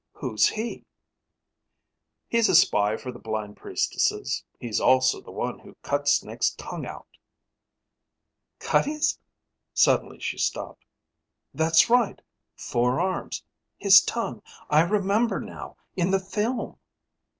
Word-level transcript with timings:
"Who's 0.13 0.47
he?" 0.49 0.83
"He's 2.27 2.49
a 2.49 2.55
spy 2.55 2.97
for 2.97 3.11
the 3.11 3.19
blind 3.19 3.55
priestesses. 3.57 4.43
He's 4.59 4.79
also 4.81 5.21
the 5.21 5.29
one 5.29 5.59
who 5.59 5.75
cut 5.83 6.07
Snake's 6.07 6.55
tongue 6.55 6.87
out." 6.87 7.05
"Cut 8.57 8.87
his?" 8.87 9.19
Suddenly 9.85 10.17
she 10.19 10.39
stopped. 10.39 10.85
"That's 11.53 11.87
right: 11.87 12.19
four 12.55 12.99
arms, 12.99 13.43
his 13.77 14.01
tongue 14.01 14.41
I 14.71 14.79
remember 14.81 15.39
now, 15.39 15.77
in 15.95 16.09
the 16.09 16.19
film!" 16.19 16.77